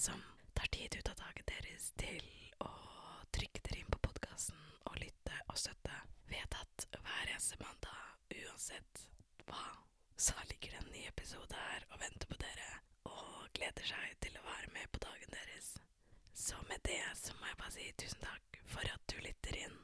som 0.00 0.22
tar 0.54 0.66
tid 0.66 0.96
ut 0.98 1.08
av 1.08 1.14
dagen 1.14 1.44
deres 1.46 1.90
til 2.00 2.22
å 2.64 2.70
trykke 3.36 3.60
dere 3.66 3.82
inn 3.82 3.90
på 3.92 4.00
podkasten 4.06 4.62
og 4.88 4.96
lytte 5.02 5.36
og 5.52 5.58
støtte, 5.60 5.96
vet 6.30 6.56
at 6.56 6.86
hver 6.94 7.26
eneste 7.26 7.58
mandag, 7.60 8.00
uansett 8.32 9.02
hva, 9.50 9.66
så 10.16 10.32
ligger 10.48 10.72
det 10.72 10.80
en 10.80 10.90
ny 10.94 11.04
episode 11.10 11.60
her 11.66 11.84
og 11.90 12.00
venter 12.00 12.32
på 12.32 12.40
dere 12.40 12.70
og 13.12 13.52
gleder 13.58 13.92
seg 13.92 14.16
til 14.24 14.40
å 14.40 14.46
være 14.48 14.72
med 14.78 14.88
på 14.94 15.04
dagen 15.04 15.36
deres. 15.36 15.70
Så 16.32 16.56
med 16.72 16.80
det 16.88 17.02
så 17.20 17.36
må 17.36 17.50
jeg 17.50 17.60
bare 17.60 17.76
si 17.76 17.92
tusen 18.00 18.24
takk 18.24 18.60
for 18.72 18.96
at 18.96 19.04
du 19.12 19.20
lytter 19.20 19.62
inn. 19.66 19.78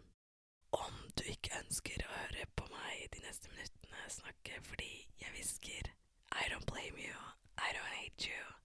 Om 0.80 1.01
du 1.20 1.27
ikke 1.28 1.61
ønsker 1.61 2.06
å 2.06 2.14
høre 2.17 2.48
på 2.56 2.70
meg 2.73 3.08
de 3.12 3.25
neste 3.28 3.53
minuttene 3.53 4.08
snakke 4.20 4.64
fordi 4.73 4.95
jeg 5.20 5.36
hvisker 5.36 5.92
I 6.41 6.48
don't 6.48 6.64
blame 6.73 6.97
you, 7.05 7.17
I 7.61 7.77
don't 7.77 7.98
hate 8.01 8.33
you. 8.33 8.56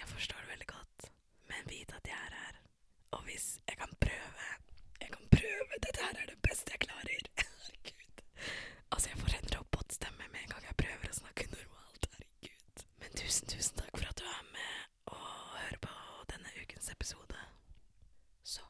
Jeg 0.00 0.08
forstår 0.08 0.40
det 0.40 0.48
veldig 0.48 0.66
godt, 0.66 1.12
men 1.48 1.68
vit 1.68 1.92
jeg 2.12 2.20
er 2.28 2.34
her. 2.42 2.56
Og 3.16 3.22
hvis 3.28 3.46
jeg 3.68 3.76
kan 3.82 3.92
prøve 4.04 4.48
Jeg 5.00 5.10
kan 5.16 5.26
prøve! 5.36 5.72
Dette 5.84 6.00
her 6.04 6.16
er 6.22 6.26
det 6.32 6.38
beste 6.48 6.72
jeg 6.74 6.80
klarer. 6.86 7.22
Herregud. 7.40 8.22
Altså, 8.92 9.08
jeg 9.10 9.18
får 9.18 9.34
en 9.38 9.50
robotstemme 9.58 10.24
med 10.32 10.40
en 10.42 10.52
gang 10.54 10.64
jeg 10.68 10.76
prøver 10.82 11.08
å 11.14 11.18
snakke 11.22 11.46
normalt. 11.54 12.08
Herregud. 12.14 12.84
Men 13.02 13.16
tusen, 13.20 13.48
tusen 13.54 13.80
takk 13.80 13.94
for 13.96 14.10
at 14.12 14.20
du 14.20 14.26
er 14.34 14.44
med 14.52 15.14
og 15.14 15.24
hører 15.56 15.78
på 15.86 15.94
denne 16.32 16.52
ukens 16.62 16.90
episode. 16.96 17.40
Så 18.54 18.64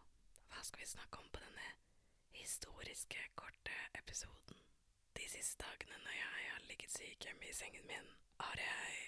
hva 0.51 0.63
skal 0.67 0.83
vi 0.85 0.89
snakke 0.95 1.23
om 1.23 1.29
på 1.35 1.43
denne 1.45 1.69
historiske, 2.41 3.23
korte 3.43 3.77
episoden? 4.01 4.61
De 5.19 5.29
siste 5.29 5.65
dagene 5.65 5.99
når 6.05 6.17
jeg 6.21 6.51
har 6.53 6.67
ligget 6.71 6.95
syk 6.97 7.27
hjemme 7.29 7.49
i 7.51 7.57
sengen 7.57 7.87
min, 7.91 8.09
har 8.41 8.63
jeg 8.63 9.01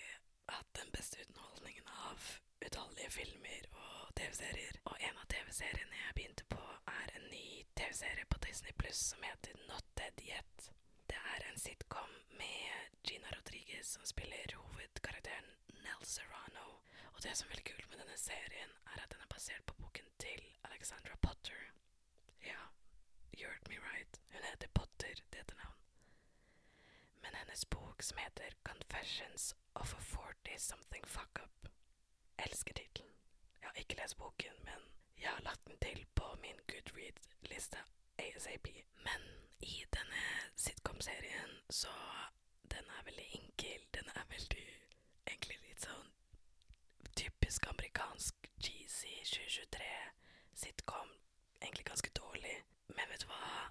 hatt 0.53 0.73
den 0.81 0.91
beste 0.97 1.23
underholdningen 1.29 1.89
av 2.09 2.27
utallige 2.67 3.11
filmer 3.11 3.69
og 3.73 4.12
TV-serier. 4.23 4.77
Og 4.85 4.97
en 5.01 5.17
av 5.19 5.27
TV-seriene 5.33 5.97
jeg 5.99 6.15
begynte 6.15 6.45
på, 6.53 6.63
er 6.93 7.09
en 7.17 7.25
ny 7.33 7.47
TV-serie 7.79 8.27
på 8.31 8.39
Disney 8.45 8.75
Pluss 8.79 9.01
som 9.11 9.25
heter 9.27 9.57
Not 9.67 9.89
Dead 9.99 10.23
Yet. 10.23 10.69
Det 11.11 11.19
er 11.33 11.47
en 11.49 11.59
sitcom 11.59 12.13
med 12.39 13.01
Gina 13.09 13.33
Rodriguez 13.35 13.91
som 13.97 14.07
spiller 14.07 14.55
hovedkarakteren 14.61 15.49
Nell 15.83 16.07
Serrano. 16.07 16.69
Og 17.17 17.19
det 17.25 17.35
som 17.35 17.49
er 17.49 17.57
veldig 17.57 17.67
kult 17.73 17.89
med 17.91 18.03
denne 18.05 18.19
serien, 18.23 18.77
er 18.95 19.03
at 19.03 19.11
den 19.11 19.25
er 19.27 19.33
basert 19.35 19.67
på 19.67 19.75
boken 19.81 20.15
til 20.23 20.47
Alexandra 20.71 21.19
Potter. 21.27 21.59
Ja, 22.47 22.63
you 23.35 23.49
heard 23.51 23.67
me 23.73 23.81
right. 23.91 24.23
Hun 24.37 24.47
heter 24.53 24.71
Potter, 24.79 25.19
det 25.33 25.43
heter 25.43 25.59
navn. 25.65 25.81
Men 27.27 27.41
hennes 27.43 27.67
bok 27.75 28.07
som 28.07 28.23
heter 28.23 28.55
Confessions 28.63 29.51
of 29.75 29.97
a 29.99 30.03
40-something 30.15 31.11
fuck-up 31.11 31.73
Elsker 32.39 32.79
tittelen. 32.79 33.12
Jeg 33.63 33.69
har 33.71 33.79
ikke 33.81 33.97
lest 34.01 34.17
boken, 34.19 34.57
men 34.65 34.81
jeg 35.23 35.31
har 35.31 35.43
lagt 35.47 35.67
den 35.67 35.79
til 35.83 36.07
på 36.15 36.35
min 36.43 36.59
Goodread-liste 36.71 37.79
ASAP. 38.19 38.69
Men 39.07 39.23
i 39.61 39.85
denne 39.95 40.23
sitcom-serien 40.57 41.53
så 41.71 41.95
Den 42.71 42.85
er 42.99 43.05
veldig 43.05 43.29
enkel. 43.39 43.81
Den 43.95 44.09
er 44.15 44.25
veldig 44.31 44.67
egentlig 45.27 45.59
litt 45.67 45.85
sånn 45.85 46.09
typisk 47.19 47.67
amerikansk 47.69 48.49
cheesy 48.65 49.13
2023 49.25 49.91
sitcom. 50.63 51.11
Egentlig 51.61 51.85
ganske 51.91 52.11
dårlig. 52.17 52.57
Men 52.89 53.11
vet 53.11 53.25
du 53.25 53.29
hva? 53.31 53.69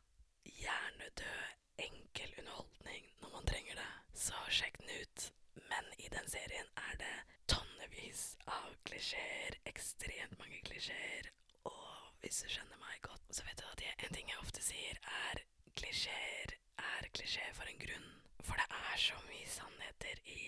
Hjernedød, 0.61 1.57
enkel 1.87 2.35
underholdning 2.39 3.09
når 3.21 3.33
man 3.35 3.49
trenger 3.49 3.81
det. 3.81 3.89
Så 4.13 4.37
sjekk 4.49 4.77
den 4.83 4.93
ut. 5.01 5.27
Men 5.71 5.89
i 5.97 6.07
den 6.13 6.27
serien 6.29 6.69
er 6.77 6.95
det 7.01 7.15
tonnevis 7.47 8.23
av 8.47 8.69
klisjeer. 8.87 9.60
Ekstremt 10.01 10.39
mange 10.39 10.59
klisjeer. 10.65 11.27
Og 11.69 12.13
hvis 12.21 12.39
du 12.41 12.47
skjønner 12.49 12.77
meg 12.81 13.01
godt, 13.05 13.27
så 13.37 13.43
vet 13.45 13.59
du 13.61 13.65
at 13.69 13.81
jeg, 13.85 13.93
en 14.01 14.15
ting 14.15 14.31
jeg 14.31 14.39
ofte 14.41 14.63
sier, 14.65 14.97
er 15.29 15.41
klisjeer 15.77 16.55
er 16.81 17.05
klisjeer 17.13 17.51
for 17.53 17.69
en 17.69 17.77
grunn. 17.83 18.07
For 18.41 18.57
det 18.57 18.65
er 18.79 18.95
så 19.03 19.19
mye 19.27 19.51
sannheter 19.55 20.23
i 20.25 20.39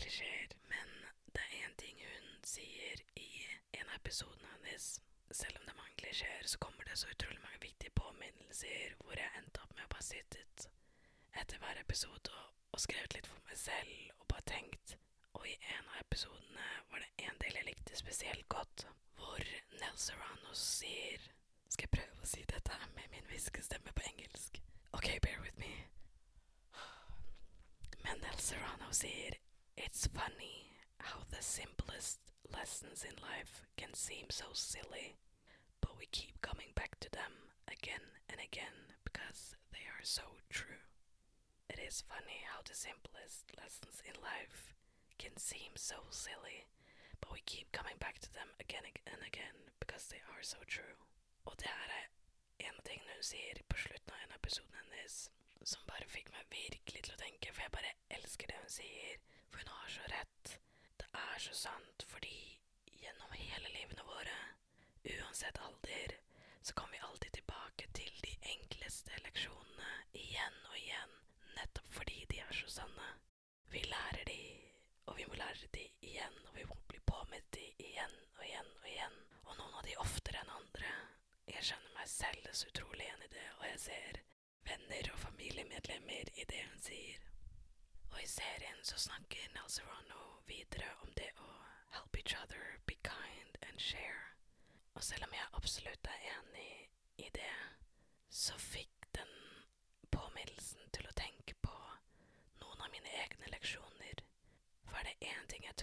klisjeer. 0.00 0.56
Men 0.72 0.90
det 1.30 1.44
er 1.44 1.54
én 1.60 1.76
ting 1.78 2.02
hun 2.08 2.26
sier 2.54 3.04
i 3.22 3.28
en 3.78 3.86
av 3.86 4.00
episodene 4.00 4.50
hennes. 4.56 4.88
Selv 5.30 5.60
om 5.60 5.68
det 5.68 5.76
er 5.76 5.80
mange 5.84 6.00
klisjeer, 6.02 6.50
så 6.50 6.58
kommer 6.66 6.90
det 6.90 6.98
så 6.98 7.14
utrolig 7.14 7.38
mange 7.46 7.62
viktige 7.68 7.94
påminnelser 8.02 8.98
hvor 9.04 9.14
jeg 9.14 9.30
endte 9.44 9.62
opp 9.62 9.76
med 9.78 9.86
å 9.86 9.92
bare 9.94 10.08
sittet 10.10 10.66
etter 11.38 11.62
hver 11.62 11.78
episode 11.86 12.34
og, 12.34 12.50
og 12.74 12.82
skrevet 12.88 13.14
litt 13.14 13.30
for 13.30 13.46
meg 13.46 13.62
selv 13.62 14.18
og 14.18 14.26
bare 14.34 14.48
tenkt. 14.56 14.98
Og 15.34 15.46
i 15.48 15.54
en 15.74 15.88
av 15.92 16.00
episodene 16.00 16.66
var 16.90 17.02
det 17.04 17.26
en 17.28 17.38
del 17.44 17.56
jeg 17.58 17.68
likte 17.68 17.96
spesielt 17.98 18.48
godt, 18.52 18.86
hvor 19.16 19.44
Nell 19.80 19.98
Serrano 19.98 20.54
sier 20.56 21.28
Skal 21.72 21.88
jeg 21.88 21.94
prøve 21.96 22.20
å 22.24 22.28
si 22.28 22.42
dette 22.50 22.76
med 22.96 23.08
min 23.14 23.28
hviskestemme 23.30 23.94
på 23.96 24.04
engelsk? 24.10 24.60
OK, 24.92 25.08
bear 25.24 25.40
with 25.40 25.56
me. 25.58 25.72
Men 28.04 28.20
Nell 28.24 28.38
Serrano 28.38 28.90
sier 28.92 29.38
It's 29.76 30.06
funny 30.06 30.76
how 30.98 31.24
the 31.30 31.42
simplest 31.42 32.20
lessons 32.52 33.04
in 33.04 33.16
life 33.22 33.62
can 33.76 33.94
seem 33.94 34.28
so 34.30 34.52
silly, 34.52 35.16
but 35.80 35.96
we 35.98 36.06
keep 36.12 36.40
coming 36.42 36.72
back 36.74 36.98
to 37.00 37.10
them 37.10 37.32
again 37.68 38.04
and 38.28 38.38
again 38.40 38.92
because 39.04 39.56
they 39.72 39.84
are 39.88 40.04
so 40.04 40.22
true. 40.50 40.82
It 41.70 41.78
is 41.80 42.04
funny 42.06 42.44
how 42.52 42.60
the 42.64 42.74
simplest 42.74 43.50
lessons 43.56 44.02
in 44.04 44.14
life 44.20 44.74
can 45.22 45.36
seem 45.38 45.70
so 45.76 45.98
silly, 46.10 46.66
but 47.20 47.30
we 47.32 47.40
keep 47.46 47.70
coming 47.70 47.94
back 48.00 48.18
to 48.18 48.32
them 48.34 48.50
again 48.58 48.82
and 49.06 49.22
again 49.22 49.58
because 49.78 50.04
they 50.10 50.18
are 50.34 50.42
so 50.42 50.58
true. 50.66 50.98
Og 51.46 51.54
det 51.62 51.70
er 51.70 52.08
en 52.66 52.74
av 52.78 52.82
tingene 52.88 53.14
hun 53.14 53.26
sier 53.28 53.60
på 53.70 53.78
slutten 53.84 54.10
av 54.14 54.18
en 54.18 54.32
av 54.34 54.40
episoden 54.40 54.74
hennes 54.80 55.14
som 55.62 55.86
bare 55.86 56.08
fikk 56.10 56.32
meg 56.34 56.48
virkelig 56.50 57.04
til 57.06 57.14
å 57.14 57.20
tenke, 57.22 57.52
for 57.54 57.62
jeg 57.62 57.74
bare 57.76 57.94
elsker 58.18 58.50
det 58.50 58.58
hun 58.64 58.74
sier. 58.76 59.20
For 59.50 59.62
hun 59.62 59.70
har 59.76 59.92
så 59.94 60.08
rett. 60.10 60.56
Det 60.98 61.08
er 61.22 61.38
så 61.46 61.54
sant, 61.60 62.06
fordi 62.10 62.34
gjennom 63.04 63.38
hele 63.38 63.70
livene 63.76 64.08
våre, 64.10 64.38
uansett 65.06 65.62
alder, 65.68 66.16
så 66.66 66.74
kommer 66.74 66.98
vi 66.98 67.06
alltid 67.10 67.38
tilbake 67.38 67.86
til 68.00 68.18
de 68.26 68.34
enkleste 68.56 69.22
leksjonene 69.22 69.94
igjen 70.18 70.58
og 70.72 70.76
igjen, 70.82 71.14
nettopp 71.60 71.94
fordi 72.00 72.24
de 72.34 72.42
er 72.42 72.58
så 72.58 72.74
sanne. 72.80 73.10
Vi 73.70 73.86
lærer 73.86 74.26
de, 74.26 74.40
og 75.12 75.18
vi 75.18 75.26
må 75.28 75.36
lære 75.36 75.68
de 75.76 75.82
igjen, 76.00 76.36
og 76.48 76.54
vi 76.56 76.64
må 76.64 76.76
bli 76.88 76.98
på 77.06 77.18
med 77.28 77.44
de 77.52 77.66
igjen 77.84 78.14
og 78.38 78.44
igjen 78.46 78.70
og 78.80 78.86
igjen, 78.88 79.18
og 79.42 79.58
noen 79.58 79.74
av 79.76 79.84
de 79.84 79.96
oftere 80.00 80.40
enn 80.40 80.54
andre. 80.54 80.92
Jeg 81.52 81.66
skjønner 81.68 81.92
meg 81.98 82.08
selv 82.08 82.48
så 82.56 82.70
utrolig 82.70 83.04
igjen 83.04 83.26
i 83.26 83.32
det, 83.34 83.44
og 83.58 83.66
jeg 83.66 83.82
ser 83.82 84.20
venner 84.70 85.10
og 85.12 85.20
familiemedlemmer 85.26 86.32
i 86.32 86.46
det 86.48 86.62
hun 86.64 86.80
sier. 86.86 87.28
Og 88.08 88.18
i 88.22 88.30
serien 88.30 88.80
så 88.88 88.96
snakker 89.04 89.52
Nell 89.52 89.68
videre 90.48 90.88
om 91.04 91.12
det 91.20 91.28
å 91.44 91.50
help 91.98 92.16
each 92.16 92.34
other, 92.40 92.80
be 92.86 92.96
kind 93.04 93.60
and 93.68 93.80
share. 93.80 94.32
Og 94.96 95.04
selv 95.04 95.28
om 95.28 95.36
jeg 95.36 95.52
absolutt 95.60 96.08
er 96.08 96.26
enig 96.38 96.72
i 97.20 97.28
det, 97.36 97.54
så 98.30 98.56
fikk 98.56 99.12
den 99.20 99.36
påminnelsen 100.08 100.88
til 100.96 101.04
å 101.08 101.16
tenke 101.20 101.60
på 101.60 101.76
noen 102.64 102.80
av 102.80 102.92
mine 102.96 103.12
egne 103.26 103.52
leksjoner. 103.52 104.24
For 104.92 105.00
er 105.00 105.08
det 105.08 105.30
én 105.32 105.46
ting 105.48 105.64
jeg 105.64 105.76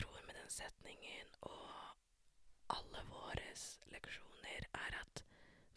tror 0.50 0.66
setningen 0.66 1.28
og 1.42 2.74
alle 2.74 3.01
våres 3.10 3.80
leksjoner, 3.94 4.66
er 4.74 4.96
at 4.98 5.22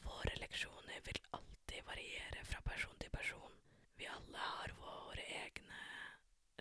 våre 0.05 0.33
leksjoner 0.41 1.01
vil 1.05 1.21
alltid 1.37 1.85
variere 1.85 2.45
fra 2.45 2.61
person 2.65 2.97
til 3.01 3.11
person. 3.11 3.53
Vi 3.99 4.07
alle 4.07 4.39
har 4.39 4.73
våre 4.81 5.25
egne 5.45 5.81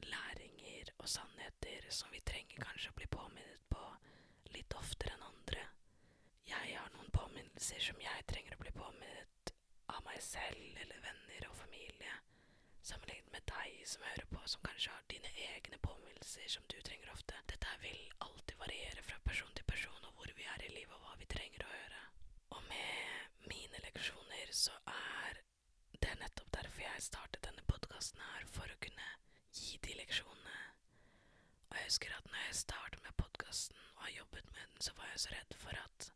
læringer 0.04 0.92
og 0.98 1.08
sannheter 1.08 1.88
som 1.90 2.12
vi 2.12 2.20
trenger 2.20 2.60
kanskje 2.66 2.92
å 2.92 2.98
bli 3.00 3.08
påminnet 3.08 3.64
på 3.72 3.86
litt 4.58 4.76
oftere 4.76 5.16
enn 5.16 5.28
andre. 5.30 5.64
Jeg 6.52 6.76
har 6.76 6.92
noen 6.98 7.12
påminnelser 7.16 7.80
som 7.80 8.02
jeg 8.02 8.28
trenger 8.28 8.58
å 8.58 8.64
bli 8.66 8.76
påminnet 8.76 9.56
av 9.88 10.04
meg 10.08 10.20
selv 10.22 10.84
eller 10.84 11.00
venner 11.08 11.48
og 11.48 11.56
familie, 11.64 12.20
sammenlignet 12.84 13.32
med 13.32 13.48
deg 13.56 13.82
som 13.88 14.04
hører 14.12 14.28
på, 14.36 14.44
som 14.46 14.68
kanskje 14.68 14.92
har 14.92 15.08
dine 15.08 15.32
egne 15.54 15.80
påminnelser 15.80 16.52
som 16.52 16.68
du 16.68 16.80
trenger 16.82 17.16
ofte. 17.16 17.21
Dette 17.48 17.74
vil 17.82 18.02
alltid 18.26 18.58
variere 18.60 19.04
fra 19.04 19.18
person 19.26 19.52
til 19.56 19.66
person 19.66 20.06
og 20.10 20.14
hvor 20.18 20.32
vi 20.38 20.46
er 20.54 20.66
i 20.68 20.74
livet 20.76 20.96
og 20.96 21.06
hva 21.06 21.16
vi 21.20 21.28
trenger 21.34 21.66
å 21.66 21.72
høre. 21.72 22.02
Og 22.58 22.64
med 22.70 23.48
mine 23.52 23.82
leksjoner 23.86 24.52
så 24.56 24.76
er 24.92 25.42
det 26.04 26.14
nettopp 26.22 26.52
derfor 26.58 26.84
jeg 26.86 27.06
startet 27.08 27.44
denne 27.48 27.66
podkasten 27.70 28.22
her, 28.32 28.46
for 28.56 28.68
å 28.74 28.80
kunne 28.84 29.10
gi 29.56 29.78
de 29.86 29.96
leksjonene. 30.00 30.58
Og 31.70 31.78
jeg 31.78 31.88
husker 31.90 32.16
at 32.18 32.28
når 32.32 32.44
jeg 32.48 32.60
startet 32.62 33.04
med 33.06 33.18
podkasten 33.22 33.80
og 33.96 34.04
har 34.06 34.16
jobbet 34.18 34.52
med 34.56 34.62
den, 34.66 34.82
så 34.88 34.96
var 34.98 35.12
jeg 35.14 35.24
så 35.26 35.34
redd 35.36 35.58
for 35.64 35.82
at 35.86 36.12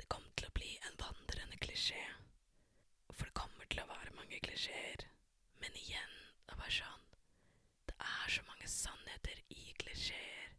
det 0.00 0.08
kom 0.12 0.26
til 0.36 0.48
å 0.48 0.56
bli 0.56 0.72
en 0.88 0.98
vandrende 1.02 1.60
klisjé. 1.62 2.00
For 3.12 3.26
det 3.28 3.36
kommer 3.36 3.68
til 3.70 3.82
å 3.84 3.90
være 3.90 4.16
mange 4.16 4.40
klisjeer. 4.46 5.06
Men 5.60 5.76
igjen, 5.76 6.16
det 6.48 6.56
var 6.60 6.72
sånn 6.72 7.09
Det 7.90 7.96
er 8.06 8.28
så 8.36 8.42
mange 8.46 8.68
sannheter 8.70 9.38
i 9.50 9.72
klisjeer. 9.82 10.52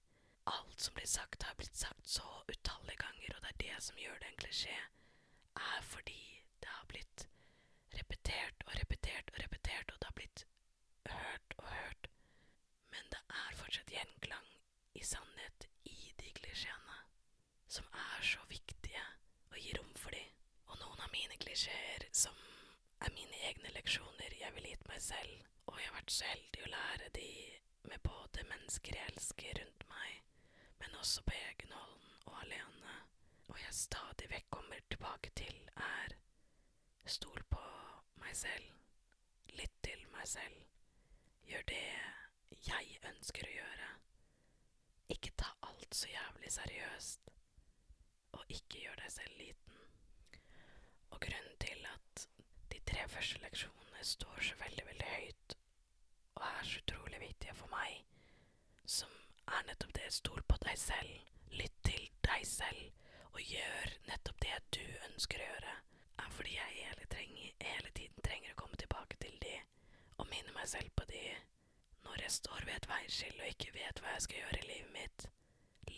Alt 0.51 0.81
som 0.83 0.94
blir 0.98 1.07
sagt, 1.07 1.44
har 1.48 1.56
blitt 1.56 1.78
sagt 1.80 2.07
så 2.10 2.25
utallige 2.51 2.98
ganger, 3.00 3.36
og 3.36 3.42
det 3.45 3.51
er 3.54 3.60
det 3.63 3.83
som 3.86 4.00
gjør 4.01 4.18
det 4.19 4.31
en 4.31 4.42
klisjé, 4.42 4.78
er 5.56 5.86
fordi 5.94 6.24
det 6.63 6.72
har 6.74 6.88
blitt 6.92 7.28
repetert 7.95 8.66
og 8.68 8.74
repetert 8.80 9.31
og 9.33 9.39
repetert, 9.44 9.94
og 9.94 10.00
det 10.01 10.10
har 10.10 10.18
blitt 10.19 10.44
hørt 11.13 11.56
og 11.57 11.69
hørt. 11.69 12.10
Men 12.92 13.07
det 13.16 13.22
er 13.44 13.57
fortsatt 13.62 13.95
gjenklang 13.95 14.50
i 15.00 15.06
sannhet 15.13 15.69
i 15.88 15.98
de 16.19 16.33
klisjeene, 16.42 17.00
som 17.72 17.88
er 17.95 18.28
så 18.33 18.44
viktige 18.51 19.06
å 19.54 19.62
gi 19.62 19.72
rom 19.78 19.95
for 20.04 20.12
de. 20.18 20.25
Og 20.68 20.83
noen 20.83 21.06
av 21.07 21.16
mine 21.16 21.39
klisjeer 21.39 22.10
som 22.12 22.36
er 23.01 23.16
mine 23.16 23.39
egne 23.48 23.72
leksjoner 23.78 24.36
jeg 24.42 24.57
ville 24.57 24.75
gitt 24.75 24.92
meg 24.92 25.00
selv, 25.07 25.50
og 25.71 25.79
jeg 25.79 25.88
har 25.89 25.97
vært 25.97 26.13
så 26.15 26.27
heldig 26.29 26.63
å 26.65 26.71
lære 26.75 27.09
de 27.18 27.29
med 27.89 28.03
både 28.06 28.45
mennesker 28.51 28.97
jeg 28.97 29.13
elsker 29.13 29.59
rundt 29.62 29.85
meg, 29.91 30.18
men 30.83 30.97
også 31.00 31.23
på 31.27 31.35
egen 31.38 31.73
hånd 31.75 32.27
og 32.27 32.35
alene, 32.44 32.97
og 33.50 33.57
jeg 33.63 33.77
stadig 33.79 34.29
vekk 34.31 34.50
kommer 34.57 34.83
tilbake 34.91 35.31
til, 35.39 35.56
er 35.75 36.15
stol 37.09 37.41
på 37.51 37.63
meg 38.21 38.35
selv, 38.38 38.68
lytt 39.57 39.77
til 39.83 40.03
meg 40.13 40.27
selv, 40.29 40.62
gjør 41.50 41.65
det 41.71 41.83
jeg 42.68 43.00
ønsker 43.09 43.47
å 43.47 43.56
gjøre, 43.56 43.89
ikke 45.12 45.33
ta 45.39 45.50
alt 45.68 45.95
så 45.97 46.12
jævlig 46.12 46.51
seriøst, 46.53 47.31
og 48.38 48.53
ikke 48.56 48.83
gjør 48.85 49.01
deg 49.01 49.12
selv 49.12 49.39
liten. 49.41 49.81
Og 51.12 51.19
grunnen 51.25 51.57
til 51.59 51.88
at 51.89 52.27
de 52.71 52.79
tre 52.88 53.07
første 53.12 53.41
leksjonene 53.44 54.06
står 54.07 54.39
så 54.47 54.59
veldig, 54.62 54.85
veldig 54.88 55.09
høyt, 55.15 55.57
og 56.38 56.45
er 56.47 56.63
så 56.69 56.79
utrolig 56.83 57.19
viktige 57.25 57.57
for 57.57 57.73
meg, 57.73 58.06
som 58.85 59.11
er 59.51 59.68
nettopp 59.68 59.94
det 59.97 60.00
stol 60.12 60.42
på 60.48 60.58
deg 60.66 60.78
selv, 60.80 61.13
lytt 61.56 61.78
til 61.88 62.08
deg 62.28 62.44
selv, 62.48 62.81
og 63.31 63.40
gjør 63.48 63.94
nettopp 64.10 64.42
det 64.44 64.58
du 64.78 64.84
ønsker 65.08 65.42
å 65.42 65.48
gjøre, 65.50 65.75
er 66.24 66.34
fordi 66.38 66.56
jeg 66.58 66.78
hele, 66.80 67.08
trenger, 67.13 67.54
hele 67.63 67.94
tiden 67.98 68.25
trenger 68.28 68.54
å 68.54 68.60
komme 68.63 68.80
tilbake 68.81 69.19
til 69.24 69.38
de, 69.44 69.56
og 70.18 70.28
minne 70.31 70.56
meg 70.58 70.68
selv 70.72 70.92
på 71.00 71.08
de, 71.12 71.24
når 72.06 72.25
jeg 72.25 72.36
står 72.38 72.66
ved 72.68 72.75
et 72.75 72.90
veiskille 72.92 73.44
og 73.46 73.54
ikke 73.54 73.75
vet 73.78 74.02
hva 74.04 74.16
jeg 74.16 74.25
skal 74.28 74.42
gjøre 74.42 74.60
i 74.60 74.68
livet 74.68 74.94
mitt. 74.98 75.28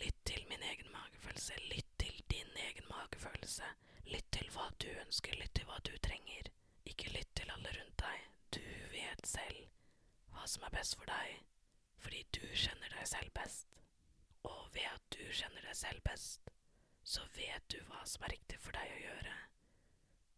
Lytt 0.00 0.20
til 0.30 0.46
min 0.50 0.62
egen 0.70 0.90
magefølelse, 0.94 1.58
lytt 1.72 1.90
til 2.02 2.22
din 2.30 2.58
egen 2.68 2.88
magefølelse, 2.90 3.70
lytt 4.12 4.30
til 4.36 4.50
hva 4.54 4.68
du 4.82 4.88
ønsker, 5.04 5.36
lytt 5.40 5.54
til 5.58 5.66
hva 5.68 5.80
du 5.86 5.92
trenger. 6.06 6.50
Ikke 6.88 7.12
lytt 7.14 7.30
til 7.36 7.50
alle 7.50 7.72
rundt 7.78 7.98
deg, 8.04 8.28
du 8.56 8.64
vet 8.94 9.26
selv 9.26 9.66
hva 10.34 10.46
som 10.50 10.66
er 10.66 10.74
best 10.74 10.98
for 10.98 11.08
deg, 11.08 11.38
fordi 12.04 12.24
du 12.36 12.42
kjenner 12.52 12.94
deg 12.98 13.08
selv 13.08 13.34
best. 13.36 13.74
Og 14.50 14.60
ved 14.74 14.86
at 14.90 15.06
du 15.16 15.22
kjenner 15.30 15.64
deg 15.66 15.76
selv 15.78 16.02
best, 16.06 16.50
så 17.04 17.24
vet 17.36 17.66
du 17.72 17.78
hva 17.88 18.02
som 18.08 18.24
er 18.24 18.34
riktig 18.36 18.58
for 18.60 18.76
deg 18.76 18.92
å 18.94 19.00
gjøre. 19.04 19.34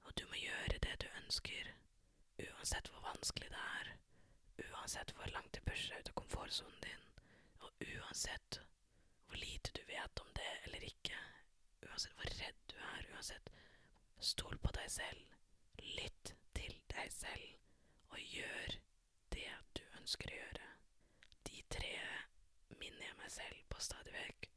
Og 0.07 0.15
du 0.19 0.25
må 0.31 0.41
gjøre 0.41 0.81
det 0.87 0.95
du 1.03 1.09
ønsker, 1.23 1.73
uansett 2.47 2.91
hvor 2.93 3.05
vanskelig 3.07 3.51
det 3.53 3.65
er, 3.81 3.93
uansett 4.71 5.13
hvor 5.17 5.31
langt 5.35 5.53
det 5.57 5.65
pusher 5.67 5.95
deg 5.95 6.05
ut 6.07 6.13
av 6.13 6.19
komfortsonen 6.23 6.83
din, 6.87 7.05
og 7.63 7.87
uansett 7.91 8.61
hvor 9.27 9.41
lite 9.43 9.75
du 9.77 9.83
vet 9.91 10.23
om 10.23 10.33
det 10.39 10.53
eller 10.67 10.87
ikke, 10.91 11.19
uansett 11.89 12.17
hvor 12.19 12.35
redd 12.41 12.63
du 12.73 12.77
er, 12.93 13.07
uansett 13.15 13.53
Stol 14.27 14.57
på 14.59 14.73
deg 14.75 14.89
selv, 14.91 15.35
lytt 15.97 16.33
til 16.57 16.73
deg 16.91 17.11
selv, 17.13 17.51
og 18.11 18.19
gjør 18.33 18.77
det 19.35 19.51
du 19.77 19.83
ønsker 20.01 20.33
å 20.33 20.39
gjøre. 20.39 20.71
De 21.47 21.61
tre 21.75 21.93
minner 22.81 23.05
jeg 23.05 23.19
meg 23.21 23.31
selv 23.35 23.61
på 23.71 23.83
stadig 23.85 24.15
vekk, 24.17 24.49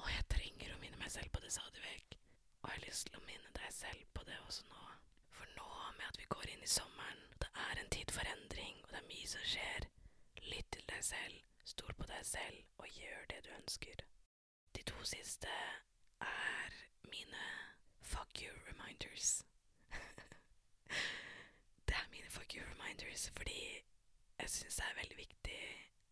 og 0.00 0.08
jeg 0.14 0.28
trenger 0.36 0.72
å 0.76 0.80
minne 0.84 1.02
meg 1.02 1.12
selv 1.12 1.32
på 1.34 1.39
stadig 1.50 1.82
vekk. 1.84 2.16
Og 2.62 2.68
jeg 2.70 2.76
har 2.76 2.84
lyst 2.86 3.06
til 3.08 3.18
å 3.18 3.24
minne 3.26 3.52
deg 3.56 3.72
selv 3.74 4.04
på 4.14 4.24
det 4.28 4.38
også 4.46 4.66
nå. 4.70 4.84
For 5.36 5.52
nå 5.56 5.68
med 5.96 6.06
at 6.08 6.18
vi 6.20 6.28
går 6.34 6.50
inn 6.54 6.64
i 6.66 6.70
sommeren, 6.70 7.22
det 7.42 7.50
er 7.66 7.80
en 7.82 7.92
tid 7.96 8.12
for 8.14 8.32
endring, 8.34 8.76
og 8.84 8.92
det 8.92 9.00
er 9.00 9.08
mye 9.10 9.30
som 9.32 9.46
skjer. 9.52 9.88
Lytt 10.50 10.70
til 10.76 10.86
deg 10.92 11.04
selv, 11.06 11.40
stol 11.72 11.94
på 11.98 12.08
deg 12.10 12.24
selv, 12.26 12.62
og 12.82 13.00
gjør 13.00 13.26
det 13.32 13.40
du 13.46 13.50
ønsker. 13.56 14.04
De 14.76 14.84
to 14.92 15.04
siste 15.08 15.52
er 16.26 16.76
mine 17.12 17.46
fuck 18.12 18.42
you 18.42 18.52
reminders. 18.68 19.42
det 21.88 21.96
er 21.96 22.10
mine 22.14 22.30
fuck 22.30 22.54
you 22.56 22.64
reminders 22.66 23.30
fordi 23.36 23.60
jeg 24.40 24.50
syns 24.50 24.76
det 24.80 24.86
er 24.86 24.98
veldig 25.00 25.18
viktig 25.18 25.58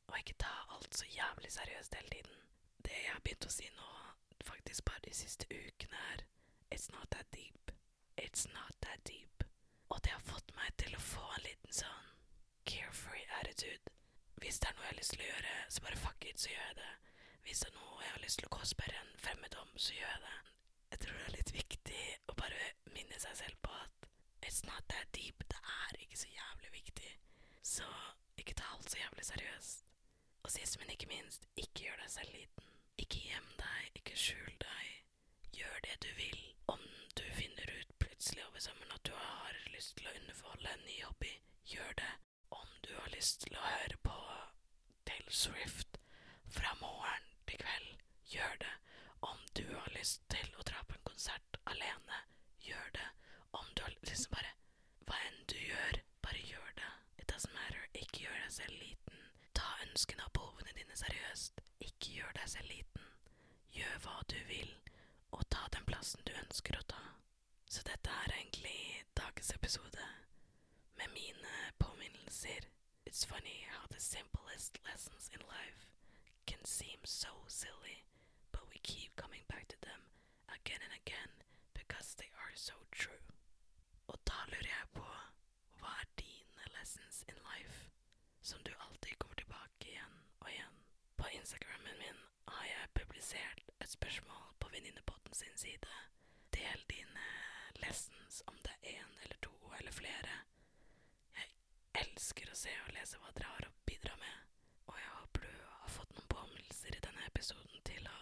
å 0.09 0.19
ikke 0.21 0.37
ta 0.43 0.55
alt 0.77 0.97
så 0.99 1.07
jævlig 1.13 1.53
seriøst 1.53 1.95
hele 2.01 2.13
tiden. 2.13 2.41
Det 2.85 2.97
jeg 2.97 3.13
har 3.13 3.23
begynt 3.25 3.49
å 3.49 3.53
si 3.53 3.69
nå, 3.77 3.89
faktisk 4.45 4.85
bare 4.85 5.05
de 5.05 5.15
siste 5.15 5.47
ukene, 5.51 6.03
er 6.13 6.25
It's 6.71 6.91
not 6.93 7.11
that 7.11 7.27
deep. 7.33 7.73
It's 8.17 8.47
not 8.53 8.75
that 8.83 9.01
deep. 9.09 9.45
Og 9.89 10.05
det 10.05 10.13
har 10.13 10.21
fått 10.21 10.53
meg 10.57 10.75
til 10.77 10.97
å 10.97 11.01
få 11.01 11.25
en 11.37 11.45
liten 11.47 11.73
sånn 11.73 12.11
carefree 12.69 13.25
attitude. 13.41 13.95
Hvis 14.39 14.61
det 14.61 14.69
er 14.69 14.77
noe 14.77 14.85
jeg 14.85 14.93
har 14.93 14.99
lyst 15.01 15.15
til 15.15 15.25
å 15.25 15.31
gjøre, 15.31 15.55
så 15.69 15.85
bare 15.87 16.03
fuck 16.03 16.27
it, 16.29 16.41
så 16.41 16.53
gjør 16.53 16.67
jeg 16.67 16.77
det. 16.83 16.93
Hvis 17.47 17.63
det 17.65 17.71
er 17.71 17.79
noe 17.79 18.05
jeg 18.05 18.13
har 18.13 18.23
lyst 18.25 18.39
til 18.43 18.49
å 18.49 18.53
gå 18.55 18.61
en 18.89 19.15
fremmed 19.25 19.57
om, 19.63 19.73
så 19.77 19.97
gjør 19.97 20.13
jeg 20.13 20.23
det. 20.27 20.37
Jeg 20.91 21.01
tror 21.05 21.17
det 21.19 21.25
er 21.25 21.37
litt 21.39 21.55
viktig 21.57 22.05
å 22.29 22.37
bare 22.39 22.69
minne 22.95 23.19
seg 23.21 23.35
selv 23.41 23.57
på 23.65 23.73
at 23.81 24.09
it's 24.45 24.63
not 24.69 24.85
that 24.93 25.09
deep. 25.17 25.45
Det 25.49 25.59
er 25.59 26.01
ikke 26.05 26.21
så 26.21 26.31
jævlig 26.33 26.73
viktig. 26.73 27.13
Så 27.63 27.89
ikke 28.37 28.55
ta 28.61 28.69
alt 28.75 28.91
så 28.91 29.01
jævlig 29.01 29.27
seriøst. 29.33 29.85
Og 30.45 30.51
sist, 30.55 30.79
men 30.81 30.91
ikke 30.95 31.11
minst, 31.11 31.49
ikke 31.57 31.89
gjør 31.89 32.01
deg 32.05 32.11
selv 32.13 32.37
liten. 32.37 32.58
Ikke 33.99 34.17
skjul 34.17 34.55
deg. 34.63 34.87
Gjør 35.59 35.79
det 35.87 35.97
du 36.05 36.09
vil. 36.19 36.41
Om 36.75 36.83
du 37.19 37.25
finner 37.35 37.71
ut 37.81 37.93
plutselig 38.03 38.45
over 38.47 38.63
sommeren 38.63 38.95
at 38.95 39.05
du 39.09 39.13
har 39.19 39.59
lyst 39.75 39.97
til 39.99 40.09
å 40.11 40.15
underholde 40.21 40.73
en 40.75 40.85
ny 40.87 40.97
hobby, 41.05 41.33
gjør 41.73 41.93
det. 42.01 42.11
Om 42.61 42.69
du 42.87 42.93
har 42.99 43.11
lyst 43.15 43.41
til 43.45 43.57
å 43.59 43.65
høre 43.65 43.99
på 44.07 44.17
Taylor 45.09 45.35
Swift 45.43 45.99
fra 46.59 46.75
morgen 46.83 47.27
til 47.51 47.61
kveld, 47.65 47.91
gjør 48.35 48.55
det. 48.65 48.75
Om 49.31 49.39
du 49.59 49.65
har 49.75 49.91
lyst 49.97 50.23
til 50.33 50.51
å 50.59 50.67
dra 50.71 50.83
på 50.87 50.99
en 50.99 51.07
konsert 51.13 51.59
alene, 51.73 52.23
gjør 52.69 52.91
det. 53.01 53.09
Om 53.59 53.67
du 53.75 53.83
har 53.87 53.97
liksom 54.07 54.35
bare 54.37 54.55
Hva 55.09 55.17
enn 55.25 55.39
du 55.49 55.57
gjør, 55.57 56.03
bare 56.23 56.43
gjør 56.45 56.73
det. 56.77 56.91
It 57.19 57.31
doesn't 57.33 57.55
matter. 57.57 57.87
Ikke 57.97 58.27
gjør 58.27 58.37
deg 58.45 58.53
selv 58.53 58.77
liten. 58.83 59.23
Ta 59.57 59.71
ønskene 59.87 60.27
og 60.29 60.35
behovene 60.37 60.77
dine 60.77 60.97
seriøst. 61.01 61.63
Ikke 61.81 62.19
gjør 62.19 62.37
deg 62.37 62.53
selv 62.53 62.69
liten. 62.69 62.88
Hva 64.09 64.23
du 64.33 64.39
vil, 64.49 64.71
og 65.37 65.43
ta 65.53 65.67
den 65.75 65.85
plassen 65.85 66.23
du 66.25 66.33
ønsker 66.41 66.79
å 66.79 66.85
ta. 66.89 67.01
Så 67.69 67.83
dette 67.85 68.09
er 68.23 68.33
egentlig 68.39 69.05
dagens 69.21 69.51
episode 69.53 70.05
med 70.97 71.13
mine 71.13 71.53
påminnelser. 71.79 72.65
It's 73.05 73.25
funny 73.29 73.67
how 73.69 73.85
the 73.91 74.01
simplest 74.01 74.79
lessons 74.89 75.29
in 75.35 75.45
life 75.45 75.85
can 76.47 76.65
seem 76.65 77.05
so 77.05 77.29
silly, 77.49 77.99
but 78.51 78.65
we 78.71 78.79
keep 78.83 79.15
coming 79.17 79.45
back 79.49 79.69
to 79.69 79.77
them 79.83 80.01
again 80.57 80.81
and 80.89 80.95
again 81.05 81.33
because 81.75 82.15
they 82.17 82.31
are 82.41 82.55
so 82.55 82.75
true. 82.93 83.29
Og 84.09 84.17
da 84.25 84.41
lurer 84.55 84.73
jeg 84.73 84.89
på 84.97 85.05
hva 85.83 85.93
er 86.01 86.09
dine 86.17 86.73
lessons 86.79 87.25
in 87.29 87.37
life 87.53 87.91
som 88.41 88.65
du 88.65 88.73
alltid 88.89 89.19
kommer 89.21 89.37
tilbake 89.45 89.93
igjen 89.93 90.17
og 90.41 90.49
igjen? 90.55 90.81
På 91.21 91.29
Instagrammen 91.37 92.01
min 92.01 92.25
har 92.49 92.65
jeg 92.73 92.95
publisert 93.03 93.69
et 93.89 93.93
spørsmål 93.93 94.49
på 94.61 94.69
Venninnepodden 94.69 95.33
sin 95.35 95.57
side. 95.57 95.93
Del 96.53 96.81
dine 96.91 97.23
eh, 97.25 97.81
lessons, 97.81 98.43
om 98.47 98.57
det 98.65 98.73
er 98.83 98.99
én 98.99 99.15
eller 99.25 99.37
to 99.41 99.55
eller 99.79 99.95
flere. 99.97 100.35
Jeg 101.39 101.49
elsker 102.03 102.51
å 102.53 102.57
se 102.61 102.75
og 102.83 102.91
lese 102.93 103.17
hva 103.23 103.33
dere 103.33 103.49
har 103.55 103.65
å 103.65 103.73
bidra 103.89 104.17
med, 104.21 104.43
og 104.93 104.99
jeg 105.01 105.15
håper 105.15 105.47
du 105.47 105.63
har 105.71 105.95
fått 105.95 106.13
noen 106.19 106.29
påminnelser 106.35 106.99
i 106.99 107.01
denne 107.07 107.25
episoden 107.31 107.87
til 107.89 108.11
å 108.13 108.19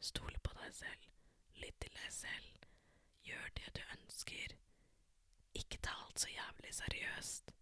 stole 0.00 0.40
på 0.40 0.56
deg 0.62 0.72
selv, 0.78 1.04
lytt 1.60 1.76
til 1.84 1.92
deg 1.98 2.16
selv, 2.16 2.64
gjør 3.28 3.52
det 3.60 3.74
du 3.76 3.82
ønsker. 3.98 4.56
Ikke 5.60 5.82
ta 5.84 5.98
alt 6.06 6.24
så 6.24 6.32
jævlig 6.32 6.72
seriøst, 6.78 7.52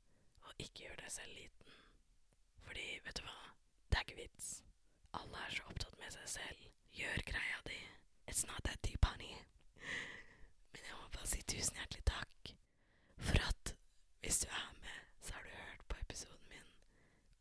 og 0.46 0.62
ikke 0.68 0.86
gjør 0.86 1.02
deg 1.02 1.16
selv 1.18 1.34
liten. 1.40 1.82
Fordi, 2.62 2.86
vet 3.08 3.18
du 3.18 3.26
hva, 3.26 3.36
det 3.90 3.98
er 3.98 4.06
ikke 4.06 4.22
vits. 4.22 4.54
Alle 5.18 5.42
er 5.48 5.58
så 5.58 5.66
opptatt 5.74 5.98
med 5.98 6.14
seg 6.14 6.30
selv. 6.38 6.70
Gjør 6.94 7.22
greia 7.26 7.58
di. 7.66 7.78
It's 8.28 8.46
not 8.46 8.62
that 8.64 8.80
deep, 8.82 9.04
honey. 9.04 9.34
Men 10.72 10.82
jeg 10.88 10.96
må 11.00 11.08
bare 11.14 11.26
si 11.30 11.40
tusen 11.42 11.76
hjertelig 11.78 12.04
takk 12.08 12.52
for 13.28 13.40
at 13.48 13.74
hvis 14.24 14.38
du 14.44 14.48
er 14.48 14.70
med, 14.82 15.00
så 15.22 15.34
har 15.36 15.42
du 15.42 15.50
hørt 15.58 15.84
på 15.88 15.96
episoden 16.00 16.48
min 16.52 16.68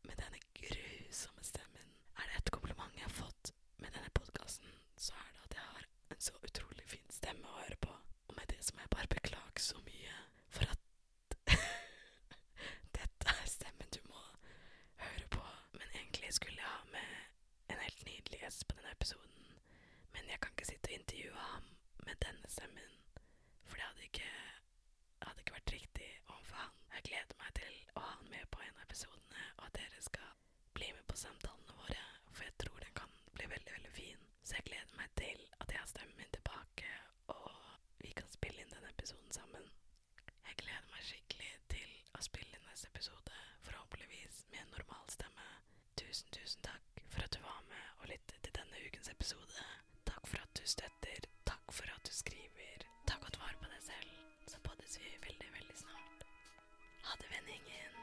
med 0.08 0.16
denne 0.20 0.40
grusomme 0.58 1.44
stemmen. 1.46 1.94
Er 2.18 2.28
det 2.30 2.40
et 2.42 2.50
kompliment 2.56 2.98
jeg 2.98 3.06
har 3.06 3.16
fått 3.20 3.52
med 3.78 3.90
denne 3.94 4.10
podkasten, 4.18 4.70
så 4.96 5.14
er 5.20 5.30
det 5.32 5.44
at 5.48 5.56
jeg 5.58 5.68
har 5.70 5.86
en 6.14 6.20
så 6.28 6.34
utrolig 6.48 6.86
fin 6.90 7.10
stemme 7.10 7.48
å 7.48 7.60
høre 7.62 7.78
på. 7.86 7.92
Og 8.28 8.36
med 8.38 8.50
det 8.50 8.60
så 8.64 8.74
må 8.76 8.84
jeg 8.84 8.94
bare 8.96 9.12
beklage 9.14 9.62
så 9.64 9.78
mye 9.86 10.18
for 10.54 10.70
at 10.74 10.80
dette 12.98 13.36
er 13.38 13.46
stemmen 13.50 13.90
du 13.94 14.00
må 14.10 14.22
høre 15.04 15.28
på. 15.36 15.44
Men 15.78 15.88
egentlig 15.94 16.32
skulle 16.36 16.60
jeg 16.60 16.70
ha 16.70 16.84
med 16.92 17.74
en 17.74 17.82
helt 17.84 18.04
nydelig 18.08 18.40
gjest 18.44 18.66
på 18.68 18.78
denne 18.78 18.92
episoden. 18.96 19.30
Men 20.14 20.30
jeg 20.30 20.40
kan 20.40 20.52
ikke 20.54 20.68
sitte 20.70 20.90
og 20.92 20.98
intervjue 21.00 21.46
ham 21.50 21.66
med 22.06 22.20
denne 22.26 22.50
stemmen, 22.52 22.92
for 23.66 23.74
det 23.80 23.86
hadde 23.88 24.08
ikke, 24.08 24.30
hadde 25.26 25.42
ikke 25.44 25.56
vært 25.58 25.74
riktig 25.76 26.10
overfor 26.28 26.60
han. 26.62 26.74
Jeg 26.94 27.06
gleder 27.10 27.38
meg 27.42 27.54
til 27.58 27.74
å 27.96 28.04
ha 28.04 28.12
han 28.14 28.30
med 28.30 28.46
på 28.54 28.62
en 28.64 28.76
av 28.78 28.84
episodene, 28.86 29.46
og 29.58 29.66
at 29.68 29.78
dere 29.80 30.04
skal 30.06 30.30
bli 30.78 30.90
med 30.94 31.04
på 31.10 31.13
samtalene 31.24 31.76
våre, 31.80 32.02
for 32.32 32.46
jeg 32.48 32.56
tror 32.62 32.78
den 32.84 32.94
kan 33.00 33.14
bli 33.38 33.48
veldig, 33.54 33.72
veldig 33.76 33.92
fin. 33.96 34.20
Så 34.44 34.58
jeg 34.58 34.66
gleder 34.70 34.98
meg 35.00 35.12
til 35.20 35.40
at 35.60 35.72
jeg 35.72 35.80
har 35.80 35.90
stemmen 35.90 36.18
min 36.20 36.32
tilbake, 36.36 36.90
og 37.34 37.50
vi 38.02 38.12
kan 38.18 38.28
spille 38.32 38.62
inn 38.64 38.72
denne 38.74 38.92
episoden 38.94 39.32
sammen. 39.36 39.66
Jeg 40.48 40.58
gleder 40.62 40.90
meg 40.92 41.06
skikkelig 41.08 41.52
til 41.74 41.90
å 42.18 42.24
spille 42.28 42.58
inn 42.58 42.68
neste 42.68 42.90
episode, 42.92 43.38
forhåpentligvis 43.68 44.42
med 44.52 44.62
en 44.64 44.74
normal 44.76 45.08
stemme. 45.16 45.48
Tusen, 46.00 46.28
tusen 46.36 46.64
takk 46.66 47.04
for 47.08 47.24
at 47.26 47.34
du 47.36 47.40
var 47.44 47.60
med 47.70 47.86
og 48.02 48.10
lyttet 48.12 48.38
til 48.44 48.56
denne 48.60 48.84
ukens 48.88 49.10
episode. 49.12 49.68
Takk 50.08 50.26
for 50.30 50.42
at 50.44 50.52
du 50.58 50.64
støtter, 50.76 51.28
takk 51.48 51.72
for 51.80 51.94
at 51.96 52.06
du 52.08 52.12
skriver. 52.14 52.86
Ta 53.08 53.18
godt 53.24 53.40
vare 53.42 53.58
på 53.62 53.70
deg 53.72 53.82
selv, 53.88 54.14
så 54.50 54.60
poddes 54.66 54.98
vi 55.00 55.14
veldig, 55.28 55.50
veldig 55.58 55.78
snart. 55.84 56.26
Ha 57.08 57.20
det, 57.22 57.30
venningen. 57.36 57.93